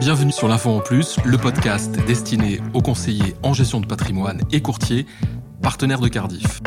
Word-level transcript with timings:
Bienvenue 0.00 0.30
sur 0.30 0.46
l'Info 0.46 0.70
en 0.70 0.78
Plus, 0.78 1.16
le 1.24 1.36
podcast 1.38 1.98
destiné 2.06 2.60
aux 2.72 2.80
conseillers 2.80 3.34
en 3.42 3.52
gestion 3.52 3.80
de 3.80 3.86
patrimoine 3.86 4.42
et 4.52 4.62
courtiers, 4.62 5.06
partenaires 5.60 5.98
de 5.98 6.06
Cardiff. 6.06 6.60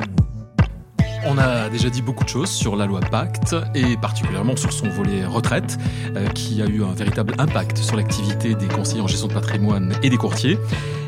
On 1.26 1.38
a 1.38 1.70
déjà 1.70 1.90
dit 1.90 2.02
beaucoup 2.02 2.26
de 2.26 2.30
choses 2.30 2.50
sur 2.50 2.76
la 2.76 2.86
loi 2.86 3.00
Pacte 3.00 3.56
et 3.74 3.96
particulièrement 3.96 4.58
sur 4.58 4.74
son 4.74 4.90
volet 4.90 5.24
retraite 5.24 5.78
euh, 6.18 6.28
qui 6.30 6.62
a 6.62 6.66
eu 6.66 6.84
un 6.84 6.92
véritable 6.92 7.34
impact 7.38 7.78
sur 7.78 7.96
l'activité 7.96 8.54
des 8.54 8.68
conseillers 8.68 9.02
en 9.02 9.08
gestion 9.08 9.28
de 9.28 9.34
patrimoine 9.34 9.96
et 10.04 10.10
des 10.10 10.18
courtiers. 10.18 10.58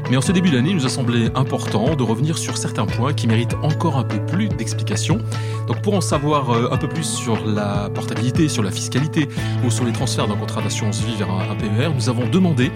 Mais 0.09 0.17
en 0.17 0.21
ce 0.21 0.31
début 0.31 0.49
d'année, 0.49 0.71
il 0.71 0.75
nous 0.75 0.85
a 0.85 0.89
semblé 0.89 1.29
important 1.33 1.95
de 1.95 2.03
revenir 2.03 2.37
sur 2.37 2.57
certains 2.57 2.85
points 2.85 3.13
qui 3.13 3.27
méritent 3.27 3.55
encore 3.63 3.97
un 3.97 4.03
peu 4.03 4.23
plus 4.25 4.49
d'explications. 4.49 5.19
Donc 5.67 5.81
pour 5.81 5.93
en 5.93 6.01
savoir 6.01 6.49
euh, 6.51 6.69
un 6.71 6.77
peu 6.77 6.87
plus 6.87 7.05
sur 7.05 7.45
la 7.45 7.89
portabilité, 7.89 8.49
sur 8.49 8.63
la 8.63 8.71
fiscalité 8.71 9.29
ou 9.65 9.71
sur 9.71 9.85
les 9.85 9.93
transferts 9.93 10.27
d'un 10.27 10.35
contrat 10.35 10.61
d'assurance 10.61 11.01
vie 11.01 11.15
vers 11.15 11.31
un, 11.31 11.55
PER, 11.55 11.89
nous 11.95 12.09
avons 12.09 12.27
demandé 12.27 12.71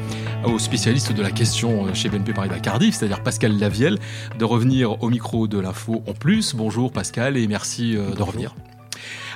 aux 0.45 0.59
spécialistes 0.59 1.11
de 1.11 1.21
la 1.21 1.31
question 1.31 1.87
euh, 1.87 1.93
chez 1.93 2.09
BNP 2.09 2.33
Paribas 2.33 2.59
Cardiff, 2.59 2.95
c'est-à-dire 2.95 3.21
Pascal 3.21 3.57
Lavielle, 3.59 3.99
de 4.39 4.45
revenir 4.45 5.03
au 5.03 5.09
micro 5.09 5.47
de 5.47 5.59
l'info 5.59 6.03
en 6.07 6.13
plus. 6.13 6.55
Bonjour 6.55 6.91
Pascal 6.91 7.37
et 7.37 7.47
merci 7.47 7.97
euh, 7.97 8.15
de 8.15 8.23
revenir. 8.23 8.55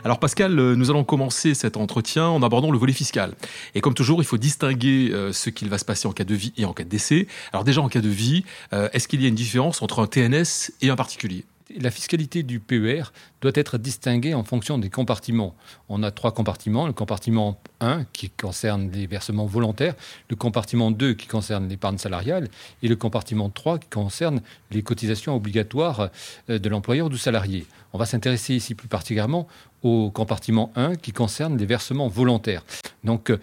Alors 0.04 0.20
Pascal, 0.20 0.58
euh, 0.58 0.76
nous 0.76 0.90
allons 0.90 1.04
commencer 1.04 1.54
cet 1.54 1.78
entretien 1.78 2.28
en 2.28 2.42
abordant 2.42 2.72
le 2.72 2.78
volet 2.78 2.94
fiscal. 2.94 3.36
Et 3.76 3.82
comme 3.82 3.94
toujours, 3.94 4.22
il 4.22 4.26
faut 4.26 4.38
distinguer 4.38 5.12
euh, 5.12 5.32
ce 5.32 5.52
qu'il 5.52 5.70
va 5.70 5.78
se 5.78 5.86
passer 5.86 6.08
en 6.08 6.12
cas 6.12 6.24
de 6.24 6.34
vie 6.34 6.54
et 6.58 6.66
en 6.66 6.74
cas 6.74 6.84
de 6.84 6.90
décès. 6.90 7.28
Alors 7.54 7.64
déjà 7.64 7.82
en 7.82 7.90
cas 7.90 8.02
de 8.02 8.10
vie, 8.10 8.44
euh, 8.74 8.90
est-ce 8.94 9.08
qu'il 9.08 9.22
y 9.22 9.26
a 9.26 9.28
une 9.28 9.36
différence 9.36 9.82
entre 9.82 10.00
un 10.00 10.08
TNS 10.08 10.72
et 10.82 10.90
un 10.90 10.96
particulier? 10.96 11.46
La 11.80 11.92
fiscalité 11.92 12.44
du 12.44 12.60
PER 12.60 13.04
doit 13.42 13.52
être 13.56 13.78
distinguée 13.78 14.34
en 14.34 14.44
fonction 14.44 14.78
des 14.78 14.90
compartiments. 14.90 15.56
On 15.90 16.04
a 16.04 16.12
trois 16.12 16.32
compartiments. 16.32 16.88
Le 16.88 16.94
compartiment 16.94 17.60
1 17.80 18.06
qui 18.14 18.30
concerne 18.30 18.92
les 18.92 19.08
versements 19.08 19.46
volontaires, 19.46 19.96
le 20.30 20.36
compartiment 20.36 20.92
2 20.92 21.14
qui 21.14 21.28
concerne 21.28 21.68
l'épargne 21.68 21.98
salariale 21.98 22.48
et 22.84 22.88
le 22.88 22.96
compartiment 22.96 23.50
3 23.50 23.80
qui 23.80 23.90
concerne 23.90 24.42
les 24.72 24.84
cotisations 24.84 25.36
obligatoires 25.36 26.10
euh, 26.50 26.60
de 26.60 26.70
l'employeur 26.70 27.08
ou 27.08 27.10
du 27.10 27.18
salarié. 27.18 27.66
On 27.94 27.98
va 27.98 28.06
s'intéresser 28.06 28.56
ici 28.56 28.76
plus 28.76 28.88
particulièrement 28.88 29.48
au 29.84 30.12
compartiment 30.12 30.72
1 30.76 30.96
qui 30.96 31.12
concerne 31.12 31.58
les 31.58 31.66
versements 31.66 32.08
volontaires. 32.08 32.64
Donc 33.04 33.32
euh, 33.32 33.40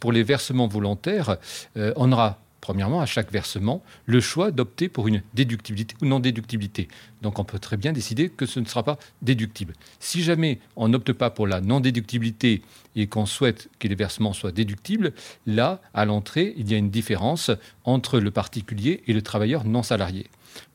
pour 0.00 0.12
les 0.12 0.22
versements 0.22 0.66
volontaires, 0.66 1.36
euh, 1.76 1.92
on 1.96 2.12
aura 2.12 2.38
premièrement, 2.60 3.00
à 3.00 3.06
chaque 3.06 3.32
versement, 3.32 3.82
le 4.06 4.20
choix 4.20 4.50
d'opter 4.50 4.88
pour 4.88 5.08
une 5.08 5.22
déductibilité 5.34 5.94
ou 6.02 6.06
non-déductibilité. 6.06 6.88
Donc 7.22 7.38
on 7.38 7.44
peut 7.44 7.58
très 7.58 7.76
bien 7.76 7.92
décider 7.92 8.28
que 8.28 8.46
ce 8.46 8.60
ne 8.60 8.64
sera 8.64 8.82
pas 8.82 8.98
déductible. 9.22 9.74
Si 9.98 10.22
jamais 10.22 10.60
on 10.76 10.88
n'opte 10.88 11.12
pas 11.12 11.30
pour 11.30 11.46
la 11.46 11.60
non-déductibilité 11.60 12.62
et 12.96 13.06
qu'on 13.06 13.26
souhaite 13.26 13.68
que 13.78 13.88
les 13.88 13.94
versements 13.94 14.32
soient 14.32 14.52
déductibles, 14.52 15.12
là, 15.46 15.80
à 15.94 16.04
l'entrée, 16.04 16.54
il 16.56 16.70
y 16.70 16.74
a 16.74 16.78
une 16.78 16.90
différence 16.90 17.50
entre 17.84 18.20
le 18.20 18.30
particulier 18.30 19.02
et 19.06 19.12
le 19.12 19.22
travailleur 19.22 19.64
non 19.64 19.82
salarié. 19.82 20.26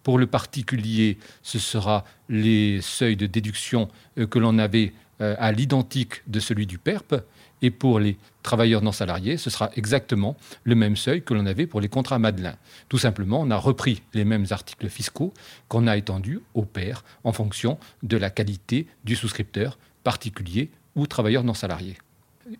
Pour 0.03 0.17
le 0.17 0.27
particulier, 0.27 1.17
ce 1.41 1.59
sera 1.59 2.05
les 2.29 2.79
seuils 2.81 3.17
de 3.17 3.25
déduction 3.25 3.89
euh, 4.17 4.27
que 4.27 4.39
l'on 4.39 4.57
avait 4.57 4.93
à 5.19 5.51
l'identique 5.51 6.21
de 6.27 6.39
celui 6.39 6.65
du 6.65 6.77
PERP. 6.77 7.15
Et 7.61 7.71
pour 7.71 7.99
les 7.99 8.17
travailleurs 8.43 8.81
non 8.81 8.91
salariés, 8.91 9.37
ce 9.37 9.49
sera 9.49 9.71
exactement 9.75 10.35
le 10.63 10.75
même 10.75 10.95
seuil 10.95 11.23
que 11.23 11.33
l'on 11.33 11.45
avait 11.45 11.67
pour 11.67 11.81
les 11.81 11.87
contrats 11.87 12.19
Madelin. 12.19 12.55
Tout 12.89 12.97
simplement, 12.97 13.41
on 13.41 13.49
a 13.49 13.57
repris 13.57 14.03
les 14.13 14.25
mêmes 14.25 14.45
articles 14.51 14.89
fiscaux 14.89 15.33
qu'on 15.67 15.87
a 15.87 15.97
étendus 15.97 16.41
au 16.53 16.63
pair 16.63 17.03
en 17.23 17.31
fonction 17.31 17.79
de 18.03 18.17
la 18.17 18.29
qualité 18.29 18.87
du 19.03 19.15
souscripteur, 19.15 19.79
particulier 20.03 20.69
ou 20.95 21.07
travailleur 21.07 21.43
non 21.43 21.53
salarié. 21.53 21.97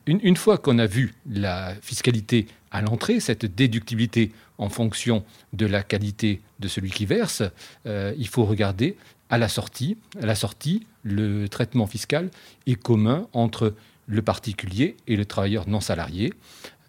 Une, 0.08 0.36
fois 0.36 0.58
qu'on 0.58 0.80
a 0.80 0.88
vu 0.88 1.14
la 1.30 1.76
fiscalité 1.80 2.48
à 2.76 2.82
l'entrée, 2.82 3.22
cette 3.22 3.46
déductibilité 3.46 4.34
en 4.58 4.68
fonction 4.68 5.24
de 5.54 5.66
la 5.66 5.82
qualité 5.82 6.42
de 6.60 6.68
celui 6.68 6.92
qui 6.92 7.06
verse, 7.06 7.42
euh, 7.86 8.14
il 8.18 8.28
faut 8.28 8.44
regarder 8.44 8.98
à 9.30 9.38
la 9.38 9.48
sortie. 9.48 9.98
À 10.22 10.26
la 10.26 10.36
sortie, 10.36 10.86
le 11.04 11.48
traitement 11.48 11.88
fiscal 11.88 12.30
est 12.68 12.76
commun 12.76 13.28
entre 13.32 13.74
le 14.08 14.22
particulier 14.22 14.98
et 15.08 15.16
le 15.16 15.26
travailleur 15.26 15.70
non 15.70 15.80
salarié. 15.80 16.34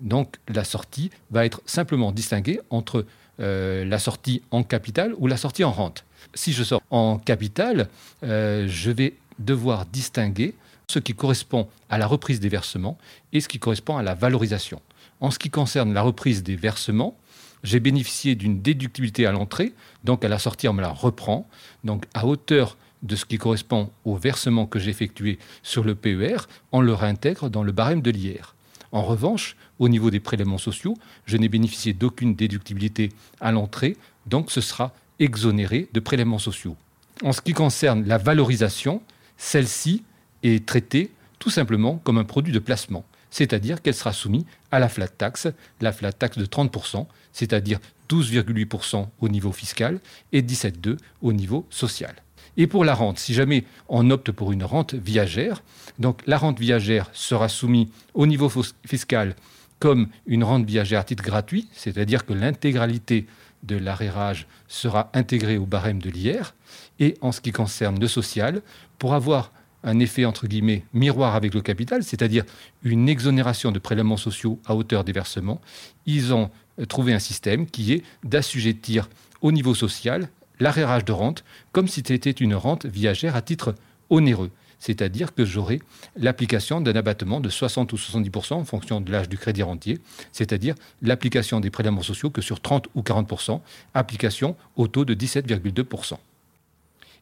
Donc 0.01 0.37
la 0.49 0.65
sortie 0.65 1.11
va 1.31 1.47
être 1.47 1.63
simplement 1.67 2.11
distinguée 2.11 2.61
entre 2.71 3.07
euh, 3.39 3.85
la 3.85 4.01
sortie 4.01 4.43
en 4.51 4.65
capital 4.65 5.15
ou 5.19 5.29
la 5.29 5.37
sortie 5.37 5.63
en 5.63 5.71
rente. 5.71 6.05
Si 6.35 6.53
je 6.53 6.65
sors 6.65 6.83
en 6.91 7.17
capital, 7.19 7.89
euh, 8.25 8.67
je 8.67 8.91
vais 8.91 9.15
devoir 9.39 9.87
distinguer 9.87 10.55
ce 10.89 10.99
qui 10.99 11.15
correspond 11.15 11.69
à 11.89 11.97
la 11.97 12.09
reprise 12.09 12.41
des 12.41 12.49
versements 12.49 12.99
et 13.33 13.41
ce 13.41 13.47
qui 13.47 13.61
correspond 13.61 13.97
à 13.97 14.03
la 14.03 14.15
valorisation. 14.15 14.81
En 15.21 15.31
ce 15.31 15.38
qui 15.38 15.50
concerne 15.50 15.94
la 15.94 16.03
reprise 16.03 16.43
des 16.43 16.56
versements, 16.56 17.16
j'ai 17.62 17.81
bénéficié 17.81 18.34
d'une 18.34 18.60
déductibilité 18.60 19.27
à 19.27 19.32
l'entrée, 19.32 19.72
donc 20.04 20.25
à 20.25 20.28
la 20.28 20.38
sortie 20.38 20.69
on 20.69 20.75
me 20.75 20.82
la 20.82 20.91
reprend, 20.91 21.49
donc 21.84 22.04
à 22.15 22.27
hauteur 22.27 22.77
de 23.03 23.16
ce 23.16 23.25
qui 23.25 23.38
correspond 23.38 23.91
au 24.04 24.16
versement 24.16 24.66
que 24.66 24.78
j'ai 24.78 24.91
effectué 24.91 25.38
sur 25.62 25.84
le 25.84 25.94
PER, 25.94 26.37
on 26.72 26.81
le 26.81 26.93
réintègre 26.93 27.50
dans 27.50 27.62
le 27.62 27.72
barème 27.72 28.03
de 28.03 28.10
l'IR. 28.10 28.54
En 28.93 29.03
revanche, 29.03 29.56
au 29.78 29.88
niveau 29.88 30.10
des 30.10 30.21
prélèvements 30.21 30.59
sociaux, 30.59 30.97
je 31.25 31.37
n'ai 31.37 31.48
bénéficié 31.48 31.93
d'aucune 31.93 32.34
déductibilité 32.34 33.10
à 33.41 33.53
l'entrée, 33.53 33.97
donc 34.27 34.50
ce 34.50 34.60
sera 34.60 34.93
exonéré 35.19 35.88
de 35.93 36.00
prélèvements 36.00 36.38
sociaux. 36.38 36.77
En 37.22 37.33
ce 37.33 37.41
qui 37.41 37.53
concerne 37.53 38.06
la 38.06 38.19
valorisation, 38.19 39.03
celle-ci 39.38 40.03
est 40.43 40.66
traitée 40.66 41.10
tout 41.38 41.50
simplement 41.50 42.00
comme 42.04 42.19
un 42.19 42.25
produit 42.25 42.53
de 42.53 42.59
placement, 42.59 43.04
c'est-à-dire 43.31 43.83
qu'elle 43.83 43.95
sera 43.95 44.13
soumise 44.13 44.45
à 44.71 44.79
la 44.79 44.89
flat 44.89 45.09
tax, 45.09 45.49
la 45.81 45.93
flat 45.93 46.13
tax 46.13 46.39
de 46.39 46.47
30%, 46.47 47.07
c'est-à-dire 47.33 47.79
12,8% 48.09 49.07
au 49.21 49.29
niveau 49.29 49.53
fiscal 49.53 50.01
et 50.33 50.43
17,2% 50.43 50.99
au 51.23 51.33
niveau 51.33 51.67
social. 51.71 52.15
Et 52.57 52.67
pour 52.67 52.85
la 52.85 52.95
rente, 52.95 53.19
si 53.19 53.35
jamais 53.35 53.65
on 53.89 54.11
opte 54.11 54.33
pour 54.33 54.53
une 54.53 54.65
rente 54.65 54.95
viagère, 54.95 55.63
donc 55.99 56.23
la 56.27 56.39
rente 56.39 56.59
viagère 56.59 57.11
sera 57.13 57.49
soumise 57.49 57.89
au 58.15 58.27
niveau 58.27 58.51
fiscal 58.87 59.35
comme 59.79 60.09
une 60.27 60.43
rente 60.43 60.65
viagère 60.65 61.01
à 61.01 61.05
titre 61.05 61.23
gratuit, 61.23 61.69
c'est-à-dire 61.73 62.25
que 62.25 62.33
l'intégralité 62.33 63.27
de 63.63 63.77
l'arrérage 63.77 64.47
sera 64.69 65.11
intégrée 65.13 65.59
au 65.59 65.67
barème 65.67 66.01
de 66.01 66.09
l'IR. 66.09 66.55
Et 66.99 67.17
en 67.21 67.33
ce 67.33 67.41
qui 67.41 67.53
concerne 67.53 68.01
le 68.01 68.09
social, 68.09 68.63
pour 68.99 69.15
avoir 69.15 69.53
un 69.87 69.99
effet 70.01 70.27
entre 70.27 70.47
guillemets 70.47 70.85
miroir 70.93 71.35
avec 71.35 71.55
le 71.55 71.63
capital, 71.63 72.03
c'est-à-dire 72.03 72.45
une 72.83 73.09
exonération 73.09 73.73
de 73.73 73.79
prélèvements 73.79 74.19
sociaux 74.19 74.61
à 74.67 74.75
hauteur 74.75 75.05
des 75.05 75.13
versements, 75.13 75.63
ils 76.05 76.35
ont 76.35 76.51
trouvé 76.89 77.15
un 77.15 77.19
système 77.19 77.67
qui 77.67 77.93
est 77.95 78.03
d'assujettir 78.25 79.09
au 79.41 79.53
niveau 79.53 79.75
social 79.75 80.29
l'arrérage 80.61 81.05
de 81.05 81.13
rente 81.13 81.45
comme 81.73 81.89
si 81.89 82.03
c'était 82.05 82.31
une 82.31 82.55
rente 82.55 82.85
viagère 82.85 83.37
à 83.37 83.43
titre 83.43 83.75
onéreux. 84.11 84.51
C'est-à-dire 84.79 85.35
que 85.35 85.45
j'aurai 85.45 85.81
l'application 86.17 86.81
d'un 86.81 86.95
abattement 86.97 87.41
de 87.41 87.49
60 87.49 87.93
ou 87.93 87.97
70% 87.97 88.55
en 88.55 88.65
fonction 88.65 89.01
de 89.01 89.11
l'âge 89.11 89.29
du 89.29 89.39
crédit 89.39 89.63
rentier, 89.63 89.99
c'est-à-dire 90.33 90.75
l'application 91.01 91.61
des 91.61 91.71
prélèvements 91.71 92.03
sociaux 92.03 92.29
que 92.29 92.43
sur 92.43 92.61
30 92.61 92.89
ou 92.95 93.01
40%, 93.01 93.61
application 93.95 94.55
au 94.77 94.87
taux 94.87 95.07
de 95.07 95.15
17,2%. 95.15 96.19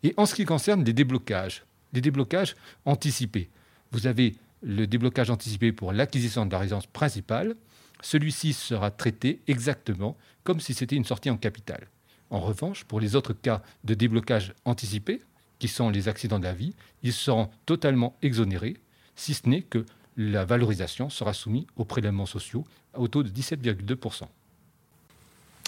Et 0.02 0.14
en 0.16 0.26
ce 0.26 0.34
qui 0.34 0.44
concerne 0.44 0.84
les 0.84 0.92
déblocages, 0.92 1.62
les 1.94 2.00
déblocages 2.00 2.56
anticipés, 2.84 3.48
vous 3.92 4.06
avez 4.06 4.34
le 4.62 4.86
déblocage 4.86 5.30
anticipé 5.30 5.72
pour 5.72 5.92
l'acquisition 5.92 6.46
de 6.46 6.52
la 6.52 6.58
résidence 6.58 6.86
principale, 6.86 7.54
celui-ci 8.02 8.52
sera 8.52 8.90
traité 8.90 9.40
exactement 9.46 10.16
comme 10.42 10.60
si 10.60 10.74
c'était 10.74 10.96
une 10.96 11.04
sortie 11.04 11.30
en 11.30 11.36
capital. 11.36 11.88
En 12.30 12.40
revanche, 12.40 12.84
pour 12.84 13.00
les 13.00 13.14
autres 13.16 13.32
cas 13.32 13.62
de 13.84 13.94
déblocage 13.94 14.54
anticipé, 14.64 15.20
qui 15.58 15.68
sont 15.68 15.88
les 15.90 16.08
accidents 16.08 16.38
de 16.38 16.44
la 16.44 16.52
vie, 16.52 16.74
ils 17.02 17.12
seront 17.12 17.48
totalement 17.64 18.16
exonérés, 18.22 18.76
si 19.16 19.34
ce 19.34 19.48
n'est 19.48 19.62
que 19.62 19.86
la 20.16 20.44
valorisation 20.44 21.10
sera 21.10 21.32
soumise 21.32 21.66
aux 21.76 21.84
prélèvements 21.84 22.26
sociaux 22.26 22.66
au 22.94 23.08
taux 23.08 23.22
de 23.22 23.30
17,2%. 23.30 24.24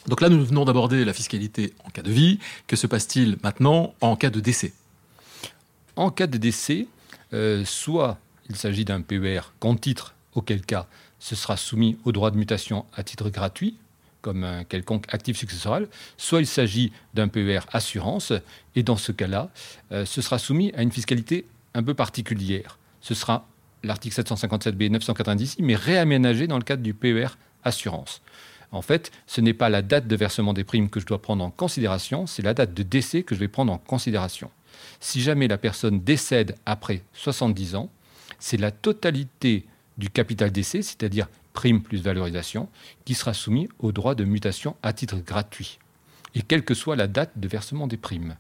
Donc 0.07 0.21
là, 0.21 0.29
nous 0.29 0.45
venons 0.45 0.65
d'aborder 0.65 1.05
la 1.05 1.13
fiscalité 1.13 1.75
en 1.85 1.91
cas 1.91 2.03
de 2.03 2.13
vie. 2.13 2.39
Que 2.67 2.77
se 2.77 2.87
passe-t-il 2.87 3.39
maintenant 3.43 3.95
en 4.01 4.17
cas 4.17 4.31
de 4.31 4.41
décès? 4.41 4.73
En 5.97 6.11
cas 6.11 6.27
de 6.27 6.37
décès, 6.37 6.87
euh, 7.33 7.65
soit 7.65 8.19
il 8.51 8.57
s'agit 8.57 8.85
d'un 8.85 9.01
PER 9.01 9.41
compte 9.59 9.81
titre, 9.81 10.15
auquel 10.35 10.61
cas 10.61 10.87
ce 11.19 11.35
sera 11.35 11.57
soumis 11.57 11.97
au 12.05 12.13
droit 12.13 12.31
de 12.31 12.37
mutation 12.37 12.85
à 12.95 13.03
titre 13.03 13.31
gratuit, 13.31 13.77
comme 14.21 14.45
un 14.45 14.65
quelconque 14.65 15.07
actif 15.09 15.39
successoral, 15.39 15.89
soit 16.19 16.41
il 16.41 16.47
s'agit 16.47 16.93
d'un 17.15 17.29
PER 17.29 17.61
assurance, 17.73 18.33
et 18.75 18.83
dans 18.83 18.97
ce 18.97 19.11
cas-là, 19.13 19.51
euh, 19.93 20.05
ce 20.05 20.21
sera 20.21 20.39
soumis 20.39 20.71
à 20.77 20.83
une 20.83 20.93
fiscalité 20.93 21.47
un 21.75 21.83
peu 21.83 21.95
particulière. 21.95 22.79
Ce 23.01 23.15
sera 23.15 23.47
l'article 23.83 24.21
757B 24.21 24.91
990, 24.91 25.57
mais 25.61 25.77
réaménagé 25.77 26.47
dans 26.47 26.59
le 26.59 26.65
cadre 26.65 26.83
du 26.83 26.93
PER 26.93 27.29
assurance. 27.65 28.21
En 28.73 28.83
fait, 28.83 29.13
ce 29.27 29.41
n'est 29.41 29.55
pas 29.55 29.71
la 29.71 29.81
date 29.81 30.07
de 30.07 30.17
versement 30.17 30.53
des 30.53 30.65
primes 30.65 30.91
que 30.91 31.01
je 31.01 31.07
dois 31.07 31.23
prendre 31.23 31.43
en 31.43 31.51
considération, 31.51 32.27
c'est 32.27 32.43
la 32.43 32.53
date 32.53 32.75
de 32.75 32.83
décès 32.83 33.23
que 33.23 33.35
je 33.35 33.41
vais 33.41 33.49
prendre 33.49 33.73
en 33.73 33.79
considération. 33.79 34.51
Si 35.01 35.21
jamais 35.21 35.49
la 35.49 35.59
personne 35.59 36.01
décède 36.01 36.57
après 36.67 37.03
70 37.13 37.75
ans, 37.77 37.91
c'est 38.39 38.57
la 38.57 38.71
totalité 38.71 39.67
du 39.99 40.11
capital 40.11 40.51
décès, 40.51 40.83
c'est-à-dire 40.83 41.29
prime 41.53 41.83
plus 41.83 42.03
valorisation, 42.03 42.69
qui 43.05 43.15
sera 43.15 43.35
soumis 43.35 43.69
au 43.79 43.93
droit 43.93 44.15
de 44.15 44.25
mutation 44.25 44.77
à 44.83 44.93
titre 44.93 45.17
gratuit, 45.19 45.79
et 46.35 46.43
quelle 46.43 46.65
que 46.65 46.75
soit 46.75 46.97
la 46.97 47.07
date 47.07 47.33
de 47.37 47.49
versement 47.49 47.87
des 47.87 47.97
primes, 47.97 48.37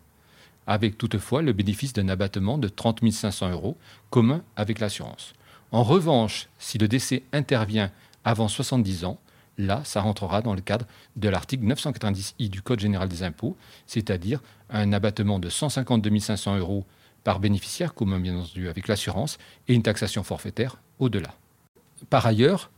avec 0.66 0.98
toutefois 0.98 1.42
le 1.42 1.52
bénéfice 1.52 1.92
d'un 1.92 2.08
abattement 2.08 2.58
de 2.58 2.68
30 2.68 3.10
500 3.10 3.50
euros 3.50 3.76
commun 4.10 4.42
avec 4.56 4.80
l'assurance. 4.80 5.34
En 5.72 5.82
revanche, 5.82 6.48
si 6.58 6.78
le 6.78 6.88
décès 6.88 7.22
intervient 7.32 7.90
avant 8.24 8.48
70 8.48 9.04
ans, 9.04 9.18
là, 9.58 9.82
ça 9.84 10.00
rentrera 10.00 10.42
dans 10.42 10.54
le 10.54 10.60
cadre 10.60 10.86
de 11.16 11.28
l'article 11.28 11.64
990i 11.64 12.48
du 12.48 12.62
Code 12.62 12.80
général 12.80 13.08
des 13.08 13.22
impôts, 13.22 13.56
c'est-à-dire 13.86 14.40
un 14.70 14.92
abattement 14.92 15.38
de 15.38 15.48
152 15.48 16.18
500 16.18 16.58
euros 16.58 16.84
par 17.24 17.40
bénéficiaire, 17.40 17.94
commun 17.94 18.20
bien 18.20 18.36
entendu 18.36 18.68
avec 18.68 18.88
l'assurance, 18.88 19.38
et 19.68 19.74
une 19.74 19.82
taxation 19.82 20.22
forfaitaire 20.22 20.76
au-delà. 20.98 21.34
Par 22.10 22.26
ailleurs, 22.26 22.70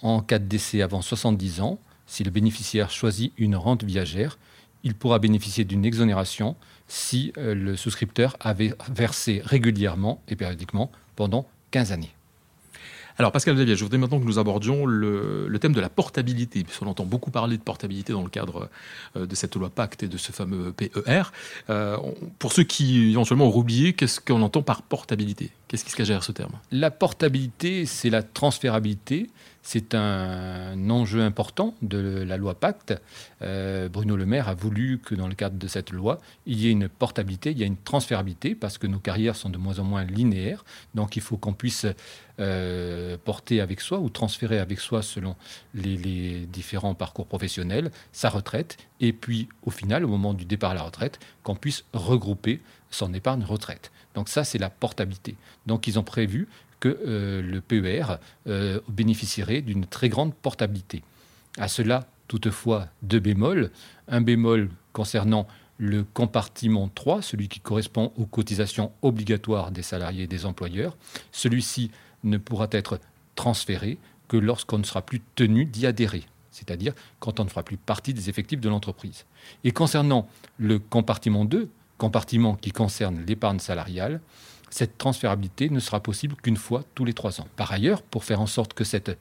en 0.00 0.20
cas 0.20 0.38
de 0.38 0.44
décès 0.44 0.82
avant 0.82 1.02
70 1.02 1.60
ans, 1.60 1.78
si 2.06 2.24
le 2.24 2.30
bénéficiaire 2.30 2.90
choisit 2.90 3.32
une 3.36 3.54
rente 3.54 3.84
viagère, 3.84 4.38
il 4.82 4.94
pourra 4.94 5.18
bénéficier 5.18 5.64
d'une 5.64 5.84
exonération 5.84 6.56
si 6.88 7.32
euh, 7.38 7.54
le 7.54 7.76
souscripteur 7.76 8.36
avait 8.40 8.74
versé 8.90 9.40
régulièrement 9.44 10.20
et 10.28 10.36
périodiquement 10.36 10.90
pendant 11.14 11.46
15 11.70 11.92
années. 11.92 12.12
Alors 13.22 13.30
Pascal 13.30 13.54
Davier, 13.54 13.76
je 13.76 13.84
voudrais 13.84 13.98
maintenant 13.98 14.18
que 14.18 14.24
nous 14.24 14.40
abordions 14.40 14.84
le, 14.84 15.56
thème 15.60 15.74
de 15.74 15.80
la 15.80 15.88
portabilité, 15.88 16.64
puisqu'on 16.64 16.88
entend 16.88 17.04
beaucoup 17.04 17.30
parler 17.30 17.56
de 17.56 17.62
portabilité 17.62 18.12
dans 18.12 18.24
le 18.24 18.28
cadre 18.28 18.68
euh, 19.16 19.26
de 19.26 19.34
cette 19.36 19.54
loi 19.54 19.70
Pacte 19.70 20.02
et 20.02 20.08
de 20.08 20.16
ce 20.16 20.32
fameux 20.32 20.72
PER. 20.72 21.30
Euh, 21.70 21.96
pour 22.40 22.52
ceux 22.52 22.64
qui 22.64 23.12
éventuellement 23.12 23.46
auraient 23.46 23.58
oublié, 23.58 23.92
qu'est-ce 23.92 24.20
qu'on 24.20 24.42
entend 24.42 24.62
par 24.62 24.82
portabilité? 24.82 25.52
Qu'est-ce 25.72 25.86
qui 25.86 25.90
se 25.90 25.96
cache 25.96 26.26
ce 26.26 26.32
terme? 26.32 26.52
La 26.70 26.90
portabilité, 26.90 27.86
c'est 27.86 28.10
la 28.10 28.22
transférabilité. 28.22 29.30
C'est 29.62 29.94
un 29.94 30.90
enjeu 30.90 31.22
important 31.22 31.74
de 31.80 31.96
la 31.96 32.36
loi 32.36 32.60
Pacte. 32.60 32.92
Euh, 33.40 33.88
Bruno 33.88 34.14
Le 34.14 34.26
Maire 34.26 34.50
a 34.50 34.54
voulu 34.54 34.98
que 34.98 35.14
dans 35.14 35.28
le 35.28 35.34
cadre 35.34 35.56
de 35.56 35.66
cette 35.68 35.90
loi, 35.90 36.20
il 36.44 36.60
y 36.60 36.68
ait 36.68 36.72
une 36.72 36.90
portabilité, 36.90 37.52
il 37.52 37.58
y 37.58 37.62
a 37.62 37.66
une 37.66 37.78
transférabilité, 37.78 38.54
parce 38.54 38.76
que 38.76 38.86
nos 38.86 38.98
carrières 38.98 39.34
sont 39.34 39.48
de 39.48 39.56
moins 39.56 39.78
en 39.78 39.84
moins 39.84 40.04
linéaires. 40.04 40.62
Donc 40.94 41.16
il 41.16 41.22
faut 41.22 41.38
qu'on 41.38 41.54
puisse 41.54 41.86
euh, 42.38 43.16
porter 43.24 43.62
avec 43.62 43.80
soi 43.80 43.98
ou 43.98 44.10
transférer 44.10 44.58
avec 44.58 44.78
soi, 44.78 45.00
selon 45.00 45.36
les, 45.72 46.46
différents 46.52 46.94
parcours 46.94 47.26
professionnels, 47.26 47.90
sa 48.12 48.28
retraite. 48.28 48.76
Et 49.00 49.14
puis 49.14 49.48
au 49.64 49.70
final, 49.70 50.04
au 50.04 50.08
moment 50.08 50.34
du 50.34 50.44
départ 50.44 50.72
à 50.72 50.74
la 50.74 50.82
retraite, 50.82 51.18
qu'on 51.42 51.56
puisse 51.56 51.84
regrouper 51.94 52.60
son 52.90 53.14
épargne 53.14 53.42
retraite. 53.42 53.90
Donc 54.14 54.28
ça, 54.28 54.44
c'est 54.44 54.58
la 54.58 54.70
portabilité. 54.70 55.36
Donc 55.66 55.86
ils 55.86 55.98
ont 55.98 56.02
prévu 56.02 56.48
que 56.80 56.98
euh, 57.06 57.42
le 57.42 57.60
PER 57.60 58.18
euh, 58.48 58.80
bénéficierait 58.88 59.62
d'une 59.62 59.86
très 59.86 60.08
grande 60.08 60.34
portabilité. 60.34 61.02
À 61.58 61.68
cela, 61.68 62.06
toutefois, 62.28 62.88
deux 63.02 63.20
bémols. 63.20 63.70
Un 64.08 64.20
bémol 64.20 64.70
concernant 64.92 65.46
le 65.78 66.04
compartiment 66.04 66.88
3, 66.94 67.22
celui 67.22 67.48
qui 67.48 67.60
correspond 67.60 68.12
aux 68.16 68.26
cotisations 68.26 68.92
obligatoires 69.02 69.70
des 69.70 69.82
salariés 69.82 70.24
et 70.24 70.26
des 70.26 70.46
employeurs. 70.46 70.96
Celui-ci 71.30 71.90
ne 72.24 72.36
pourra 72.38 72.68
être 72.72 73.00
transféré 73.34 73.98
que 74.28 74.36
lorsqu'on 74.36 74.78
ne 74.78 74.84
sera 74.84 75.02
plus 75.02 75.20
tenu 75.34 75.64
d'y 75.64 75.86
adhérer, 75.86 76.24
c'est-à-dire 76.50 76.94
quand 77.20 77.40
on 77.40 77.44
ne 77.44 77.48
fera 77.48 77.62
plus 77.62 77.76
partie 77.76 78.14
des 78.14 78.28
effectifs 78.28 78.60
de 78.60 78.68
l'entreprise. 78.68 79.24
Et 79.64 79.72
concernant 79.72 80.28
le 80.58 80.78
compartiment 80.78 81.44
2, 81.44 81.68
compartiment 82.02 82.56
qui 82.56 82.72
concerne 82.72 83.24
l'épargne 83.28 83.60
salariale, 83.60 84.20
cette 84.70 84.98
transférabilité 84.98 85.70
ne 85.70 85.78
sera 85.78 86.00
possible 86.00 86.34
qu'une 86.34 86.56
fois 86.56 86.82
tous 86.96 87.04
les 87.04 87.12
trois 87.12 87.40
ans. 87.40 87.46
Par 87.54 87.70
ailleurs, 87.70 88.02
pour 88.02 88.24
faire 88.24 88.40
en 88.40 88.48
sorte 88.48 88.74
que 88.74 88.82
cette 88.82 89.16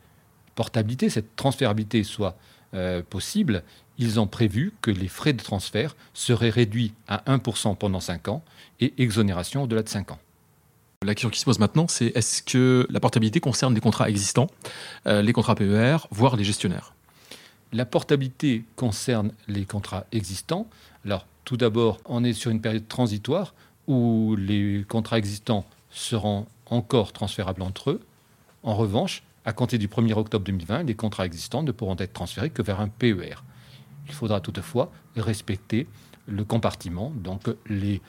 portabilité, 0.56 1.12
cette 1.12 1.36
transférabilité 1.36 2.04
soit 2.04 2.36
euh, 2.74 3.04
possible, 3.07 3.62
ils 4.00 4.19
ont 4.19 4.25
prévu 4.25 4.74
que 4.81 4.89
les 4.89 5.07
frais 5.07 5.33
de 5.33 5.44
transfert 5.44 5.95
seraient 6.16 6.50
réduits 6.50 6.95
à 7.07 7.18
1% 7.28 7.75
pendant 7.75 8.00
5 8.00 8.30
ans 8.30 8.44
et 8.80 8.95
exonération 8.98 9.62
au-delà 9.62 9.83
de 9.83 9.89
5 9.89 10.13
ans. 10.13 10.19
La 11.06 11.13
question 11.13 11.30
qui 11.30 11.39
se 11.39 11.45
pose 11.45 11.60
maintenant, 11.60 11.88
c'est 11.88 12.07
est-ce 12.16 12.42
que 12.42 12.88
la 12.89 13.00
portabilité 13.00 13.39
concerne 13.39 13.75
les 13.75 13.81
contrats 13.81 14.10
existants, 14.10 14.48
euh, 15.06 15.22
les 15.22 15.33
contrats 15.33 15.54
PER, 15.54 15.98
voire 16.10 16.36
les 16.36 16.44
gestionnaires? 16.44 16.95
La 17.73 17.85
portabilité 17.85 18.65
concerne 18.75 19.31
les 19.47 19.65
contrats 19.65 20.06
existants. 20.12 20.68
Alors, 21.06 21.25
tout 21.45 21.56
d'abord, 21.56 22.00
on 22.06 22.23
est 22.23 22.33
sur 22.33 22.51
une 22.51 22.62
période 22.62 22.88
transitoire 22.88 23.53
où 23.88 24.35
les 24.38 24.85
contrats 24.88 25.18
existants 25.18 25.65
seront 25.89 26.47
encore 26.65 27.13
transférables 27.13 27.62
entre 27.62 27.91
eux. 27.91 28.01
En 28.63 28.75
revanche, 28.75 29.23
à 29.45 29.53
compter 29.53 29.77
du 29.77 29.88
1er 29.88 30.13
octobre 30.13 30.45
2020, 30.45 30.83
les 30.83 30.95
contrats 30.95 31.25
existants 31.25 31.63
ne 31.63 31.71
pourront 31.71 31.95
être 31.97 32.13
transférés 32.13 32.50
que 32.50 32.62
vers 32.62 32.79
un 32.79 32.89
PER. 32.89 33.35
Il 34.07 34.13
faudra 34.13 34.41
toutefois 34.41 34.91
respecter 35.15 35.88
le 36.27 36.44
compartiment. 36.44 37.12
Donc 37.15 37.50
les 37.68 38.01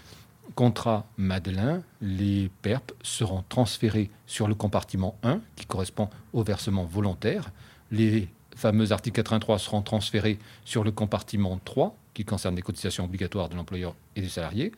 contrats 0.55 1.07
Madelin, 1.17 1.83
les 2.01 2.51
PERP 2.63 2.93
seront 3.03 3.45
transférés 3.49 4.11
sur 4.27 4.49
le 4.49 4.55
compartiment 4.55 5.17
1, 5.23 5.41
qui 5.57 5.67
correspond 5.67 6.11
au 6.33 6.43
versement 6.43 6.85
volontaire. 6.85 7.51
Les 7.91 8.29
fameux 8.55 8.93
articles 8.93 9.15
83 9.15 9.59
seront 9.59 9.83
transférés 9.83 10.39
sur 10.65 10.85
le 10.85 10.91
compartiment 10.91 11.61
3, 11.65 11.97
qui 12.15 12.25
concerne 12.25 12.57
les 12.57 12.63
cotisations 12.63 13.05
obligatoires 13.05 13.49
de 13.49 13.57
l'employeur 13.57 13.95
et 14.17 14.21
des 14.21 14.29
salariés, 14.29 14.73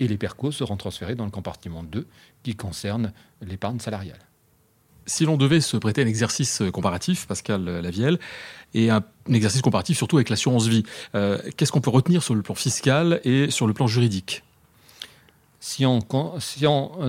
et 0.00 0.08
les 0.08 0.16
PERCO 0.16 0.52
seront 0.52 0.76
transférés 0.76 1.14
dans 1.14 1.24
le 1.24 1.30
compartiment 1.30 1.82
2, 1.82 2.06
qui 2.42 2.54
concerne 2.54 3.12
l'épargne 3.42 3.78
salariale. 3.78 4.18
Si 5.08 5.24
l'on 5.24 5.36
devait 5.36 5.60
se 5.60 5.76
prêter 5.76 6.02
un 6.02 6.06
exercice 6.06 6.62
comparatif, 6.72 7.26
Pascal 7.26 7.64
Lavielle, 7.64 8.18
et 8.74 8.90
un, 8.90 9.04
exercice 9.32 9.62
comparatif 9.62 9.96
surtout 9.96 10.16
avec 10.16 10.30
l'assurance 10.30 10.66
vie, 10.66 10.82
euh, 11.14 11.38
qu'est-ce 11.56 11.70
qu'on 11.70 11.80
peut 11.80 11.90
retenir 11.90 12.22
sur 12.22 12.34
le 12.34 12.42
plan 12.42 12.54
fiscal 12.54 13.20
et 13.24 13.50
sur 13.50 13.68
le 13.68 13.72
plan 13.72 13.86
juridique? 13.86 14.42
Si 15.60 15.86
on, 15.86 16.00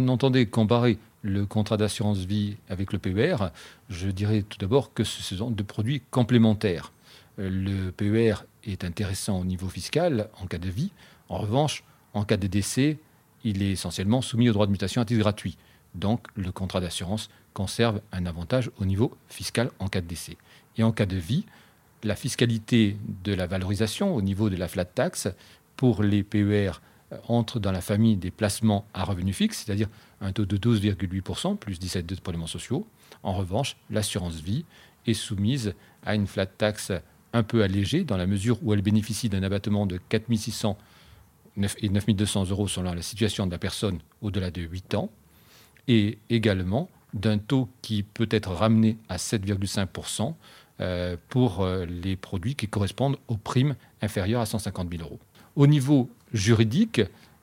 entendait 0.07 0.45
comparer 0.45 0.97
le 1.21 1.45
contrat 1.45 1.77
d'assurance 1.77 2.19
vie 2.19 2.57
avec 2.69 2.93
le 2.93 2.99
PER, 2.99 3.51
je 3.89 4.09
dirais 4.09 4.43
tout 4.43 4.57
d'abord 4.57 4.93
que 4.93 5.03
ce 5.03 5.35
sont 5.35 5.51
deux 5.51 5.63
produits 5.63 6.01
complémentaires. 6.11 6.93
Euh, 7.39 7.49
le 7.49 7.91
PER 7.91 8.45
est 8.63 8.83
intéressant 8.83 9.39
au 9.39 9.45
niveau 9.45 9.67
fiscal 9.67 10.29
en 10.41 10.47
cas 10.47 10.57
de 10.57 10.69
vie. 10.69 10.91
En 11.29 11.37
revanche, 11.37 11.83
en 12.13 12.23
cas 12.23 12.37
de 12.37 12.47
décès, 12.47 12.97
il 13.43 13.61
est 13.61 13.71
essentiellement 13.71 14.21
soumis 14.21 14.49
au 14.49 14.53
droit 14.53 14.65
de 14.65 14.71
mutation 14.71 15.01
à 15.01 15.05
titre 15.05 15.19
gratuit. 15.19 15.57
Donc, 15.95 16.27
le 16.35 16.51
contrat 16.51 16.79
d'assurance 16.79 17.29
conserve 17.53 18.01
un 18.11 18.25
avantage 18.25 18.71
au 18.79 18.85
niveau 18.85 19.15
fiscal 19.29 19.71
en 19.79 19.87
cas 19.87 20.01
de 20.01 20.07
décès. 20.07 20.37
Et 20.77 20.83
en 20.83 20.91
cas 20.91 21.05
de 21.05 21.17
vie, 21.17 21.45
la 22.03 22.15
fiscalité 22.15 22.97
de 23.23 23.33
la 23.33 23.47
valorisation 23.47 24.15
au 24.15 24.21
niveau 24.21 24.49
de 24.49 24.55
la 24.55 24.67
flat 24.67 24.85
tax 24.85 25.27
pour 25.75 26.03
les 26.03 26.23
PER 26.23 26.71
entre 27.27 27.59
dans 27.59 27.71
la 27.71 27.81
famille 27.81 28.17
des 28.17 28.31
placements 28.31 28.85
à 28.93 29.03
revenus 29.03 29.35
fixes, 29.35 29.63
c'est-à-dire 29.65 29.89
un 30.21 30.31
taux 30.31 30.45
de 30.45 30.57
12,8%, 30.57 31.57
plus 31.57 31.79
17 31.79 32.05
de 32.05 32.15
prélèvements 32.15 32.47
sociaux. 32.47 32.85
En 33.23 33.33
revanche, 33.33 33.77
l'assurance 33.89 34.35
vie 34.35 34.65
est 35.05 35.13
soumise 35.13 35.73
à 36.05 36.15
une 36.15 36.27
flat 36.27 36.45
tax 36.45 36.91
un 37.33 37.43
peu 37.43 37.63
allégée, 37.63 38.03
dans 38.03 38.17
la 38.17 38.27
mesure 38.27 38.57
où 38.63 38.73
elle 38.73 38.81
bénéficie 38.81 39.29
d'un 39.29 39.43
abattement 39.43 39.85
de 39.85 39.99
4 40.09 40.33
600 40.33 40.77
et 41.79 41.89
9 41.89 42.05
200 42.07 42.49
euros 42.49 42.67
selon 42.67 42.93
la 42.93 43.01
situation 43.01 43.45
de 43.45 43.51
la 43.51 43.57
personne 43.57 43.99
au-delà 44.21 44.51
de 44.51 44.61
8 44.61 44.95
ans, 44.95 45.09
et 45.87 46.17
également 46.29 46.89
d'un 47.13 47.37
taux 47.37 47.69
qui 47.81 48.03
peut 48.03 48.27
être 48.31 48.51
ramené 48.51 48.97
à 49.09 49.17
7,5% 49.17 50.33
euh, 50.79 51.17
pour 51.29 51.61
euh, 51.61 51.85
les 51.85 52.15
produits 52.15 52.55
qui 52.55 52.67
correspondent 52.67 53.17
aux 53.27 53.37
primes 53.37 53.75
inférieures 54.01 54.41
à 54.41 54.45
150 54.45 54.89
000 54.91 55.03
euros. 55.03 55.19
Au 55.55 55.65
niveau 55.65 56.09
juridique, 56.33 57.01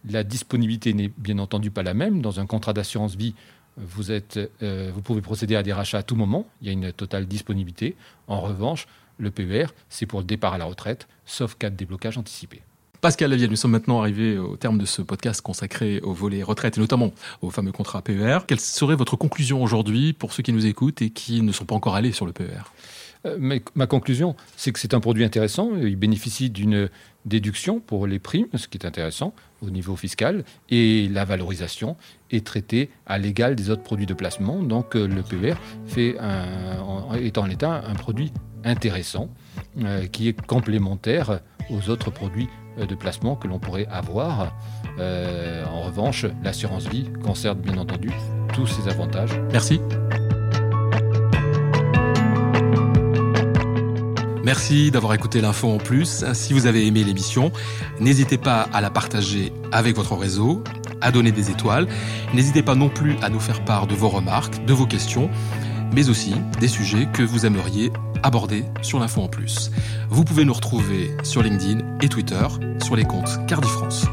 la 0.09 0.25
disponibilité 0.25 0.93
n'est 0.95 1.11
bien 1.17 1.39
entendu 1.39 1.71
pas 1.71 1.83
la 1.83 1.95
même. 1.95 2.21
Dans 2.21 2.41
un 2.41 2.47
contrat 2.47 2.73
d'assurance 2.73 3.17
vie, 3.17 3.35
vous, 3.77 4.13
êtes, 4.13 4.39
euh, 4.63 4.91
vous 4.95 5.03
pouvez 5.03 5.21
procéder 5.21 5.57
à 5.57 5.63
des 5.63 5.73
rachats 5.73 5.99
à 5.99 6.03
tout 6.03 6.17
moment. 6.17 6.47
Il 6.61 6.67
y 6.67 6.71
a 6.71 6.73
une 6.73 6.93
totale 6.93 7.27
disponibilité. 7.27 7.97
En 8.29 8.41
revanche, 8.41 8.87
le 9.19 9.31
PER, 9.31 9.67
c'est 9.89 10.07
pour 10.07 10.21
le 10.21 10.27
départ 10.27 10.55
à 10.55 10.59
la 10.59 10.65
retraite, 10.65 11.09
sauf 11.25 11.55
cas 11.57 11.71
de 11.71 11.77
déblocage 11.77 12.19
anticipé. 12.19 12.63
Pascal 13.01 13.31
Lavielle, 13.31 13.51
nous 13.51 13.57
sommes 13.57 13.73
maintenant 13.73 14.01
arrivés 14.01 14.39
au 14.39 14.57
terme 14.57 14.79
de 14.79 14.87
ce 14.87 15.03
podcast 15.03 15.43
consacré 15.43 16.01
au 16.01 16.15
volet 16.15 16.43
retraite 16.43 16.79
et 16.79 16.81
notamment 16.81 17.13
au 17.43 17.51
fameux 17.51 17.71
contrat 17.71 18.01
PER. 18.01 18.39
Quelle 18.47 18.61
serait 18.61 18.97
votre 18.97 19.17
conclusion 19.17 19.63
aujourd'hui 19.63 20.15
pour 20.15 20.33
ceux 20.33 20.43
qui 20.43 20.55
nous 20.55 20.65
écoutent 20.65 21.03
et 21.03 21.11
qui 21.11 21.43
ne 21.43 21.53
sont 21.53 21.67
pas 21.67 21.75
encore 21.75 21.97
allés 21.97 22.13
sur 22.13 22.25
le 22.25 22.33
PER 22.33 22.63
euh, 23.27 23.59
ma 23.75 23.87
conclusion, 23.87 24.37
c'est 24.57 24.73
que 24.73 24.79
c'est 24.79 24.95
un 24.95 25.01
produit 25.01 25.25
intéressant. 25.25 25.71
Il 25.77 25.97
bénéficie 25.97 26.51
d'une 26.51 26.89
déduction 27.25 27.81
pour 27.81 28.07
les 28.07 28.19
primes, 28.19 28.49
ce 28.55 28.69
qui 28.69 28.79
est 28.79 28.87
intéressant 28.87 29.35
au 29.63 29.71
niveau 29.71 29.97
fiscal, 29.97 30.45
et 30.69 31.09
la 31.09 31.25
valorisation 31.25 31.97
est 32.31 32.45
traitée 32.45 32.91
à 33.07 33.19
l'égal 33.19 33.57
des 33.57 33.71
autres 33.71 33.83
produits 33.83 34.07
de 34.07 34.15
placement. 34.15 34.63
Donc 34.63 34.95
euh, 34.95 35.07
le 35.07 35.23
PER 35.23 35.55
est 35.97 37.39
en 37.39 37.47
l'état 37.47 37.83
un 37.87 37.95
produit 37.95 38.33
intéressant 38.65 39.31
euh, 39.83 40.07
qui 40.07 40.29
est 40.29 40.47
complémentaire 40.47 41.41
aux 41.71 41.89
autres 41.89 42.11
produits 42.11 42.49
de 42.77 42.95
placement 42.97 43.37
que 43.37 43.47
l'on 43.47 43.61
pourrait 43.61 43.87
avoir. 43.87 44.53
en 44.99 45.83
revanche, 45.83 46.27
l'assurance 46.43 46.89
vie 46.89 47.09
conserve 47.23 47.59
bien 47.59 47.79
entendu 47.79 48.11
tous 48.53 48.67
ses 48.67 48.89
avantages. 48.89 49.41
Merci. 49.53 49.81
Merci 54.45 54.91
d'avoir 54.91 55.15
écouté 55.15 55.41
l'info 55.41 55.69
en 55.69 55.79
plus. 55.79 56.25
Si 56.35 56.53
vous 56.53 56.67
avez 56.67 56.87
aimé 56.87 57.03
l'émission, 57.03 57.51
n'hésitez 57.99 58.37
pas 58.37 58.69
à 58.75 58.83
la 58.83 58.91
partager 58.91 59.53
avec 59.73 59.97
votre 59.97 60.15
réseau, 60.15 60.63
à 61.01 61.11
donner 61.11 61.33
des 61.33 61.51
étoiles. 61.51 61.89
N'hésitez 62.35 62.63
pas 62.63 62.75
non 62.75 62.91
plus 62.91 63.17
à 63.23 63.31
nous 63.31 63.41
faire 63.41 63.65
part 63.65 63.87
de 63.87 63.95
vos 63.95 64.11
remarques, 64.11 64.65
de 64.67 64.75
vos 64.75 64.87
questions, 64.87 65.31
mais 65.95 66.11
aussi 66.11 66.35
des 66.61 66.69
sujets 66.69 67.09
que 67.13 67.23
vous 67.23 67.47
aimeriez 67.47 67.91
aborder 68.23 68.65
sur 68.83 69.01
l'info 69.01 69.23
en 69.23 69.29
plus. 69.29 69.71
Vous 70.11 70.25
pouvez 70.25 70.45
nous 70.45 70.55
retrouver 70.55 71.17
sur 71.23 71.43
LinkedIn 71.43 71.79
et 72.03 72.09
Twitter 72.09 72.47
sur 72.83 72.97
les 72.97 73.05
comptes 73.05 73.47
Cardi 73.47 73.69
France. 73.69 74.05